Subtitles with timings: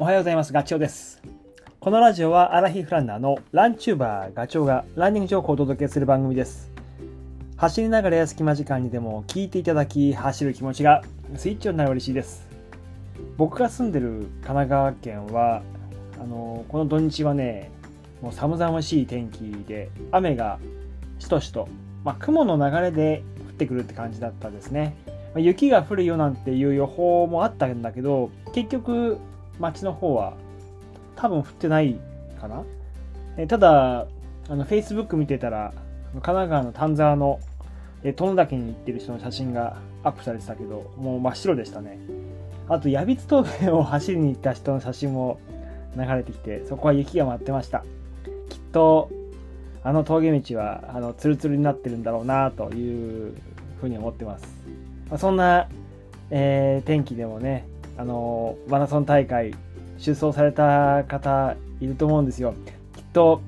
[0.00, 0.52] おはようございます。
[0.52, 1.22] ガチョウです。
[1.78, 6.72] このラジオはアラヒフランナーのランチューバーガチョウがランニング情報をお届けする番組です。
[7.56, 11.04] 走りながらや隙間時間にでも聞いていただき、走る気持ちが
[11.36, 12.48] スイッチオンになる嬉しいです。
[13.36, 15.62] 僕が住んでる神奈川県は、
[16.20, 17.70] あのこの土日はね、
[18.20, 20.58] もう寒々しい天気で、雨が
[21.20, 21.68] しとしと、
[22.02, 24.96] まあ、雲の流れで降ってくるって感じだったですね。
[25.36, 29.18] 雪が降るよなんていう予報もあったんだけど、結局、
[29.58, 30.34] 町の方は
[31.16, 31.98] 多分降ってない
[32.40, 32.62] かな。
[33.36, 34.06] えただ、
[34.48, 35.72] あの、Facebook 見てたら、
[36.12, 37.40] 神奈川の丹沢の
[38.04, 41.98] え殿岳に行ってる人の写真がアップされてたけど、もう真っ白でしたね。
[42.68, 45.40] あと、矢櫃峠を走りに行った人の写真も
[45.96, 47.82] 流れてきて、そこは雪が舞ってました。
[48.50, 49.10] きっと、
[49.82, 53.34] あの峠道は、あの、ツルツルになってるんだろうな、という
[53.80, 54.46] ふうに思ってます。
[55.08, 55.68] まあ、そんな、
[56.30, 59.54] えー天気でもね、あの、マラソン大会、
[59.98, 62.54] 出走された方いると思うんですよ。
[62.96, 63.40] きっと、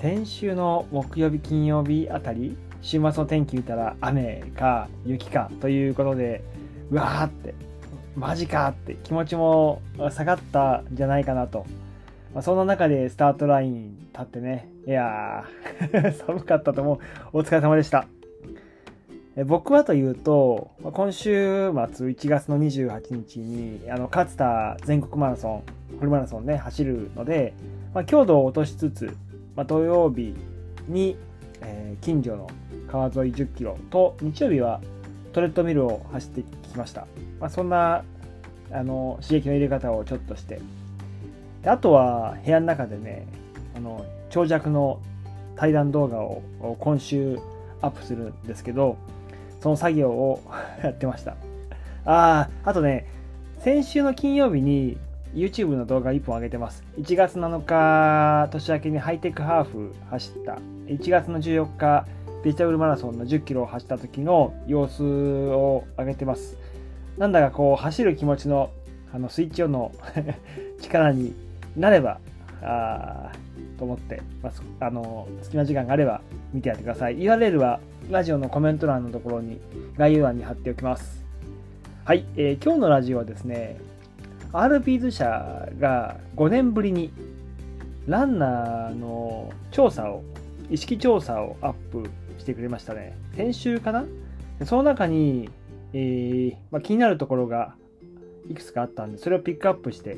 [0.00, 6.42] 先週の木曜日、金曜日あたり、週末の天気見たら雨か雪かということで、
[6.90, 7.54] うわーって、
[8.14, 11.66] マジかって気持ちも下がったんじゃないかなと。
[12.34, 16.98] まあ、そんな中でスタートライン立ってね、いやー、 寒かったと思う。
[17.32, 18.06] お疲れ様でした。
[19.44, 25.62] 僕はというと、今週末1月の28日に、あの、勝田全国マラソン、
[25.98, 27.52] フルマラソンね、走るので、
[27.92, 29.14] まあ、強度を落としつつ、
[29.54, 30.34] まあ、土曜日
[30.88, 31.16] に、
[31.60, 32.46] えー近所の
[32.90, 34.80] 川沿い10キロと、日曜日は
[35.34, 37.06] トレッドミルを走ってきました。
[37.38, 38.04] まあ、そんな、
[38.70, 40.60] あの、刺激の入れ方をちょっとして、
[41.62, 43.26] であとは部屋の中でね、
[43.74, 44.98] あの、長尺の
[45.56, 46.42] 対談動画を
[46.80, 47.38] 今週
[47.82, 48.96] アップするんですけど、
[49.66, 50.40] その作業を
[50.84, 51.32] やってました。
[51.32, 51.36] あ
[52.04, 53.04] あ、あとね、
[53.58, 54.96] 先週の金曜日に
[55.34, 56.84] YouTube の動画1本上げてます。
[56.98, 60.58] 1月7日、年明けにハイテクハーフ走った。
[60.86, 62.06] 1月の14日、
[62.44, 66.56] ベジタルマラソンの10キロを走った時の様子を上げてます。
[67.18, 68.70] なんだかこう、走る気持ちの
[69.12, 69.90] あのスイッチオンの
[70.80, 71.34] 力に
[71.76, 72.20] なれば、
[72.62, 73.45] あー
[73.78, 74.50] と思って、ま
[74.80, 76.20] ああの、隙間時間があれば
[76.52, 77.18] 見てやってください。
[77.18, 79.60] URL はラジオのコメント欄のところに
[79.96, 81.24] 概要欄に貼っておきます。
[82.04, 83.78] はい、えー今日のラジオはですね、
[84.52, 87.10] RP ズ社が5年ぶりに
[88.06, 90.22] ランナーの調査を、
[90.70, 92.08] 意識調査をアップ
[92.38, 93.16] してくれましたね。
[93.36, 94.04] 先週かな？
[94.64, 95.50] その中に、
[95.92, 97.74] えーまあ、気になるところが
[98.48, 100.16] いくつかあったんで、それをピックアップして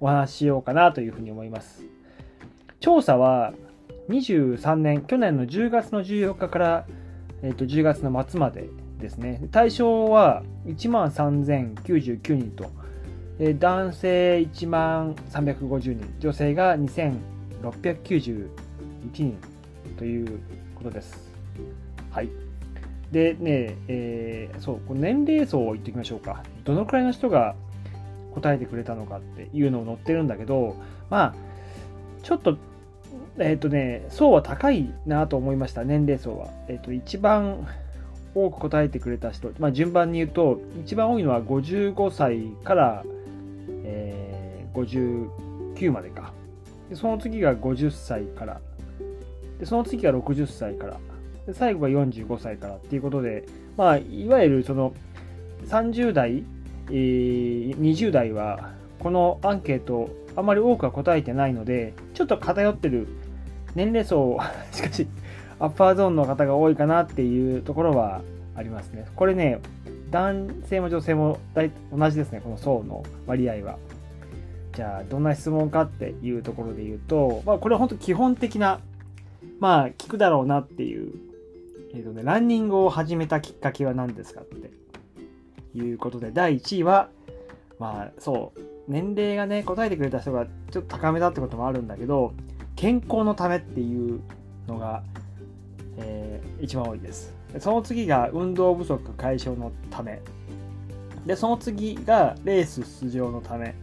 [0.00, 1.84] お話ししようかなというふうに思います。
[2.80, 3.52] 調査は
[4.08, 6.86] 23年、去年の10月の14日から、
[7.42, 9.48] えー、と10月の末までですね。
[9.50, 12.70] 対象は1万3099人と、
[13.38, 18.48] えー男性1万350人、女性が2691
[19.12, 19.38] 人
[19.98, 20.38] という
[20.74, 21.32] ことです。
[22.10, 22.30] はい。
[23.10, 26.42] でね、えーそう、年齢層を言っておきましょうか。
[26.64, 27.54] どのくらいの人が
[28.34, 30.76] 答えてくれたのかっていうのを載ってるんだけど、
[31.10, 31.45] まあ、
[32.26, 32.58] ちょっと、
[33.38, 36.48] えっ、とね、層は高いなと思いました、年齢層は。
[36.66, 37.64] えっ、と、一番
[38.34, 43.04] 多く答えてくれた人、まあ、順番に言うと、一番多いのは55歳から、
[43.84, 46.32] えー59までか。
[46.90, 48.60] でその次が50歳から。
[49.60, 50.96] で、その次が60歳から。
[51.46, 54.92] で、最後が45歳からっていうことで、まあ、いわゆるその
[55.68, 56.42] 30代、
[56.90, 58.72] えー20代は、
[59.06, 63.06] このアンケート、あまり多くは答えてないので、ちょっと偏ってる
[63.76, 64.36] 年齢層、
[64.72, 65.06] しかし、
[65.60, 68.22] アッパーゾーンの方が多いかなっていうところは
[68.56, 69.06] ありますね。
[69.14, 69.60] これね、
[70.10, 71.38] 男性も女性も
[71.92, 73.78] 同じですね、この層の割合は。
[74.74, 78.80] じゃあ、どんな質問かっていうところで言うと、まあ、これは本当基本的な、
[79.60, 81.12] まあ、聞くだろうなっていう、
[81.94, 87.08] えっ、とね、ランニングを始めたきっかけは何ですかっていうことで、第1位は、
[87.78, 92.32] まあ、そう、年齢がね、答えてくれた人がちょっと高めだってこともあるんだけど、
[92.76, 94.20] 健康のためっていう
[94.66, 95.02] のが、
[95.98, 97.34] えー一番多いです。
[97.58, 100.20] その次が運動不足解消のため。
[101.26, 103.74] で、その次がレース出場のため。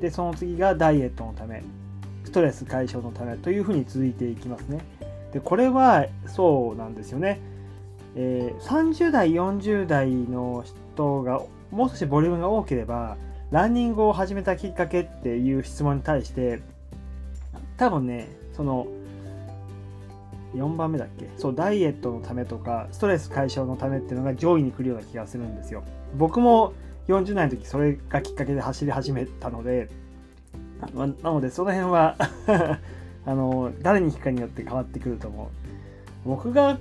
[0.00, 1.62] で、その次がダイエットのため。
[2.24, 4.80] ストレス解消のためというふうに続いていきますね。
[5.32, 7.40] で、これはそうなんですよね。
[8.14, 10.64] えー30代、40代の
[10.94, 13.16] 人がもう少しボリュームが多ければ、
[13.52, 16.62] ランニングを始めたきっかけっていう質問に対して、
[17.76, 18.86] 多分ね、その、
[20.54, 21.28] 4番目だっけ？
[21.36, 25.84] そう、ダイエットのためとか、ストレス解消のためっていうのが上位に来るような気がするんですよ。
[26.16, 26.72] 僕も
[27.08, 29.90] 40代の時それがきっかけで走り始めたので、
[30.94, 32.16] なのでその辺は
[33.24, 36.76] あの誰に聞くかによって変わってくると思う僕が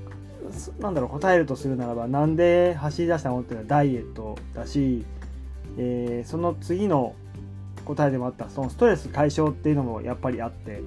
[0.79, 5.06] なんだろう答えるとするならばなんで走り出したのっていうのはダイエットだし、
[5.77, 7.15] えー、その次の
[7.85, 10.81] 答えでもあったそのストレス解消っていうのもやっぱりあって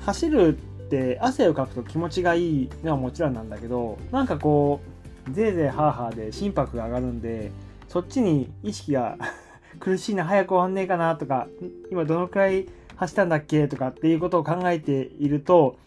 [0.00, 4.80] 走るって汗をかくと気持ちがいいのはもちろんなんだけどなんかこ
[5.28, 7.50] うぜいぜいハーハーで心拍が上がるんで
[7.88, 9.16] そっちに意識が
[9.80, 11.48] 苦しいな早く終わんねえかなとか
[11.90, 12.66] 今どのくらい
[12.96, 15.78] 走ったんだっけとかっていうことを考えていると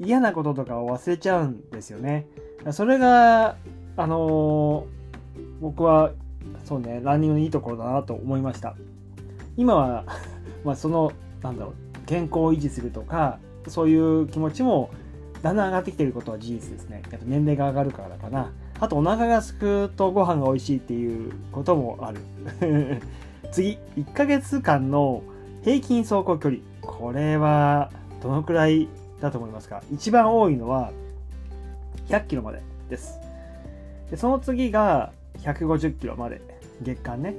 [0.00, 2.26] 嫌なこととかを忘れちゃうんですよね。
[2.70, 3.56] それが、
[3.96, 6.12] あのー、僕は
[6.64, 8.74] そうね、ランニングのいいところだなと思いました。
[9.56, 10.04] 今は
[10.64, 11.12] まあその、
[11.42, 13.38] なんだろう、健康を維持するとか、
[13.68, 14.90] そういう気持ちも
[15.42, 17.02] だんだん上がってきてることは事実ですね。
[17.10, 18.52] やっぱ年齢が上がるからかな。
[18.78, 22.20] あとお腹がすくとご飯が美味しいっていうこともある。
[23.52, 25.22] 次、1ヶ月間の
[25.62, 26.60] 平均走行距離。
[26.82, 27.90] これは
[28.22, 28.88] どのくらい
[29.20, 29.82] だと思いますか？
[29.92, 30.92] 一番多いのは
[32.08, 33.18] 100キロまでです。
[34.10, 36.40] でその次が150キロまで。
[36.82, 37.34] 月間ね。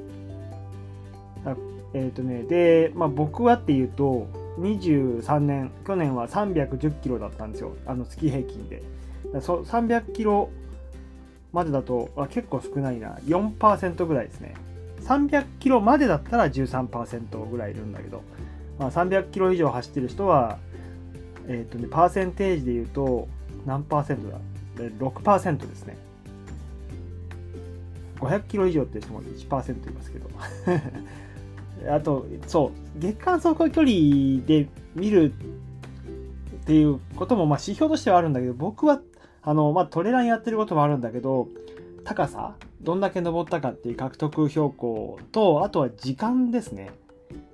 [1.93, 4.27] えっ、ー、とね、で、まあ僕はっていうと、
[4.59, 7.75] 23年、去年は310キロだったんですよ。
[7.85, 8.83] あの月平均で。
[9.41, 10.49] そ300キロ
[11.53, 13.17] までだと、あ結構少ないな。
[13.25, 14.55] 4%ぐらいですね。
[15.01, 18.23] 300キロまでだったら13%ぐらいいるんだけど、
[18.77, 20.57] まあ、300キロ以上走ってる人は、
[21.47, 23.27] えっ、ー、とね、パーセンテージで言うと、
[23.65, 24.39] 何パーセントだ
[24.77, 25.97] ?6% ですね。
[28.19, 30.29] 500キロ以上って人も1%いますけど。
[31.93, 39.01] あと、そう、月間走行距離で見るっていうことも、まあ指標としてはあるんだけど、僕は、
[39.41, 41.47] あの、まあトレランやってることもあるんだけど、
[42.03, 46.91] 高さ、どんだけ登ったかっていう獲得標高と、あとは時間ですね。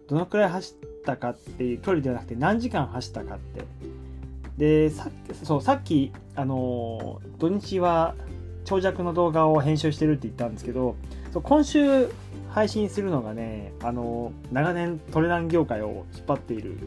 [0.07, 3.65] どのくらい走ったかっていう距離ではなくて何時間走ったかって。
[4.57, 8.15] で、さっき、そう、さっき、あの、土日は
[8.65, 10.95] 長尺の動画を編集してるって言ったんですけど、
[11.31, 12.09] そう今週
[12.49, 16.77] 配信するのがね、あの、長年トレラン業界を引っ張っている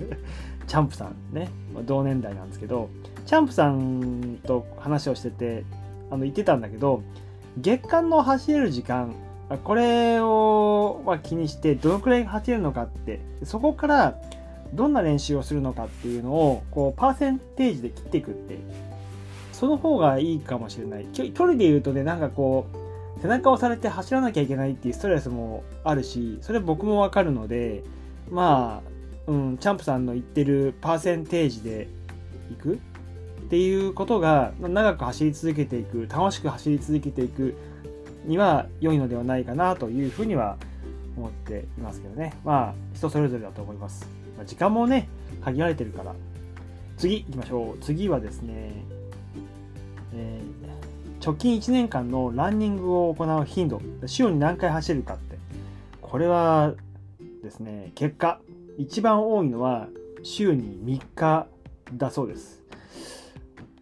[0.66, 1.48] チャンプさんね、
[1.86, 2.90] 同年代なんですけど、
[3.24, 5.64] チャンプさんと話をしてて、
[6.10, 7.02] あの、言ってたんだけど、
[7.56, 9.14] 月間の走れる時間、
[9.64, 14.14] これを、ま気にしてどのくらい走れるのかって、そこから
[14.74, 18.58] どんな練習をするのかっていうのを、こう、パーセンテージで切っていくって
[19.58, 21.06] その方がいいかもしれない。
[21.06, 22.66] 距離で言うとね、なんかこ
[23.18, 27.82] う、背中を押されて走らなきゃいけないっていうストレスもあるし、それ僕もわかるので、
[28.30, 28.82] ま
[29.26, 31.88] あ、うん、チャンプさんの言ってるパーセンテージで
[32.52, 32.74] いく？
[32.74, 32.78] っ
[33.50, 37.56] ていうことが、長く走り続けていく、楽しく走り続けていく
[38.26, 40.56] には良いのではないかなというふうには
[41.16, 42.34] 思っていますけどね。
[42.44, 44.08] まあ、人それぞれだと思います。
[44.38, 45.08] ま、時間もね、
[45.42, 46.14] 限られてるから。
[46.96, 47.78] 次行きましょう。
[47.80, 48.84] 次はですね、
[50.14, 55.38] えー、直近1年間のランニングを行う頻度、週に何回走るかって、
[56.00, 56.74] これは
[57.42, 58.40] ですね、結果、
[58.76, 59.88] 一番多いのは
[60.22, 61.46] 週に3日
[61.94, 62.62] だそうです。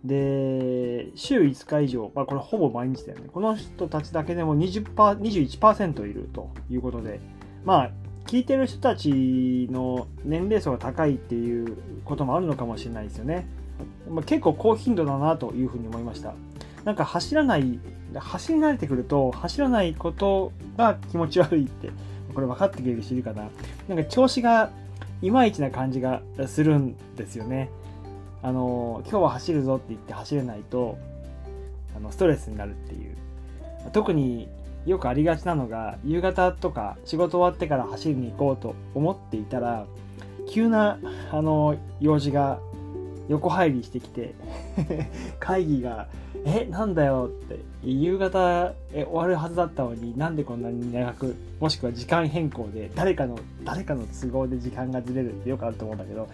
[0.05, 3.29] で、週5日以上、まあ、これほぼ毎日だよね。
[3.33, 7.21] この人たちだけでも20%、21%いるということで、
[7.65, 7.91] まあ、
[8.27, 13.47] 聞いてる人たちの年齢層が高いっていうこともあるのかもしれないですよね。
[14.09, 16.35] まあ、結構高頻度だなというふうに思いました。
[16.85, 17.81] なんか走らない、
[18.15, 21.91] 走り慣れてくると、走らないことが気持ち悪いって、
[22.35, 23.49] これ分かってくれる人いるかな。
[23.89, 24.71] なんか調子が
[25.23, 27.71] いまいちな感じがするんですよね。
[28.43, 30.99] あの、今日は走るぞって言って走れないと、
[31.97, 33.17] あのストレスになるっていう。
[33.93, 34.49] 特に
[34.85, 39.87] よくありがちなのが、夕方とか仕事終わってから走りに行こうと思っていたら、
[40.49, 40.99] 急な
[41.33, 42.61] あの用事が
[43.29, 44.35] 横入りしてきて
[45.41, 46.09] 会議が
[46.45, 56.29] 「えなんだよ」って夕方え終わるはずだったのになんでこんなに長くもしくは時間変更で誰かの誰かの都合で時間がずれるってよくあると思うんだけど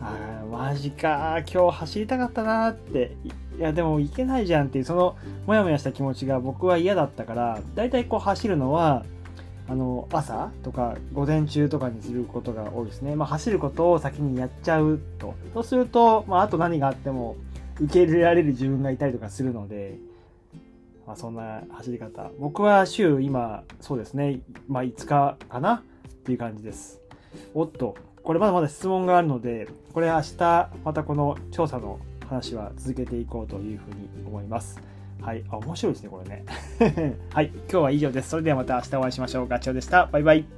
[0.00, 3.16] あマジか今日走りたかったなって
[3.58, 5.16] いやでも行けないじゃんっていうその
[5.46, 9.04] モヤモヤした気持ちが僕は嫌だったからだいたいこう走るのは
[9.68, 13.14] あの朝とか午前中とかにすることが多いですね。
[13.16, 15.34] まあ、走ることを先にやっちゃうと。
[15.52, 17.36] そうすると、まあ、あと何があっても
[17.80, 19.98] 受け入れられる自分がいたりとかするので、
[21.06, 22.30] まあ、そんな走り方。
[22.38, 25.74] 僕は週今、そうですね、まあ、5日かな？
[25.74, 25.82] っ
[26.24, 27.00] ていう感じです。
[27.54, 34.80] おっと、これまだまだ質問があるので、これ明日またこの調査の話は続けていこうというふうに思います。
[35.20, 35.44] はい。
[35.50, 36.44] あ、面白いですね、これね。
[37.32, 37.50] はい。
[37.54, 38.30] 今日は以上です。
[38.30, 39.48] それではまた明日お会いしましょう。
[39.48, 40.06] ガチョウでした。
[40.06, 40.57] バイバイ。